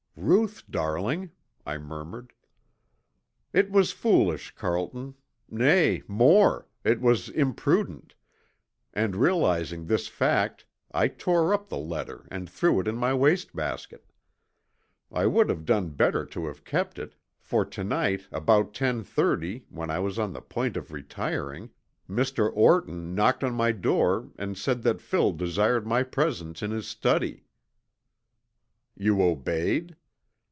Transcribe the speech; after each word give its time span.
"Ruth, 0.17 0.61
darling!" 0.69 1.31
I 1.65 1.79
murmured. 1.79 2.33
"It 3.53 3.71
was 3.71 3.91
foolish, 3.91 4.53
Carlton, 4.53 5.15
nay 5.49 6.03
more, 6.07 6.67
it 6.83 7.01
was 7.01 7.29
imprudent, 7.29 8.13
and 8.93 9.15
realizing 9.15 9.87
this 9.87 10.03
last 10.07 10.11
fact 10.11 10.65
I 10.91 11.07
tore 11.07 11.55
up 11.55 11.69
the 11.69 11.77
letter 11.77 12.27
and 12.29 12.47
threw 12.47 12.79
it 12.79 12.87
in 12.87 12.97
my 12.97 13.15
waste 13.15 13.55
basket. 13.55 14.11
I 15.11 15.25
would 15.25 15.49
have 15.49 15.65
done 15.65 15.89
better 15.89 16.25
to 16.27 16.45
have 16.45 16.65
kept 16.65 16.99
it, 16.99 17.15
for 17.39 17.65
to 17.65 17.83
night 17.83 18.27
about 18.31 18.75
ten 18.75 19.03
thirty, 19.03 19.65
when 19.69 19.89
I 19.89 19.97
was 19.99 20.19
on 20.19 20.33
the 20.33 20.41
point 20.41 20.77
of 20.77 20.91
retiring, 20.91 21.71
Mr. 22.07 22.51
Orton 22.53 23.15
knocked 23.15 23.43
on 23.43 23.53
my 23.55 23.71
door 23.71 24.29
and 24.37 24.55
said 24.55 24.83
that 24.83 25.01
Phil 25.01 25.31
desired 25.31 25.87
my 25.87 26.03
presence 26.03 26.61
in 26.61 26.69
his 26.69 26.85
study." 26.87 27.45
"You 28.95 29.19
obeyed?" 29.23 29.95